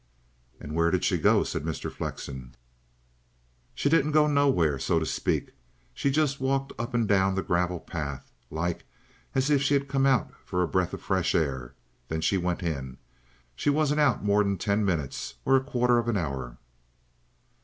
"And 0.59 0.73
where 0.73 0.89
did 0.89 1.03
she 1.05 1.19
go?" 1.19 1.43
said 1.43 1.61
Mr. 1.61 1.91
Flexen. 1.91 2.55
"She 3.75 3.87
didn't 3.87 4.13
go 4.13 4.25
nowhere, 4.25 4.79
so 4.79 4.97
to 4.97 5.05
speak. 5.05 5.51
She 5.93 6.09
just 6.09 6.41
walked 6.41 6.73
up 6.79 6.95
an' 6.95 7.05
down 7.05 7.35
the 7.35 7.43
gravel 7.43 7.79
path 7.79 8.31
like 8.49 8.85
as 9.35 9.51
if 9.51 9.61
she'd 9.61 9.87
come 9.87 10.07
out 10.07 10.31
for 10.43 10.63
a 10.63 10.67
breath 10.67 10.95
of 10.95 11.03
fresh 11.03 11.35
air. 11.35 11.75
Then 12.07 12.19
she 12.21 12.39
went 12.39 12.63
in. 12.63 12.97
She 13.55 13.69
wasn't 13.69 13.99
out 13.99 14.25
more 14.25 14.43
nor 14.43 14.57
ten 14.57 14.83
minutes, 14.83 15.35
or 15.45 15.55
a 15.55 15.61
quarter 15.63 15.99
of 15.99 16.07
an 16.07 16.17
hour." 16.17 16.57